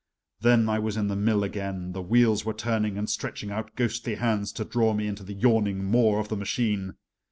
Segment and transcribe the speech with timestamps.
[0.39, 4.15] Then I was in the mill again; the wheels were turning and stretching out ghostly
[4.15, 6.95] hands to draw me into the yawning maw of the machine.